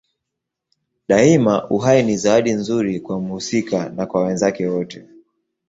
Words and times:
Daima 1.07 1.69
uhai 1.69 2.03
ni 2.03 2.17
zawadi 2.17 2.53
nzuri 2.53 2.99
kwa 2.99 3.19
mhusika 3.21 3.89
na 3.89 4.05
kwa 4.05 4.23
wenzake 4.25 4.67
wote. 4.67 5.05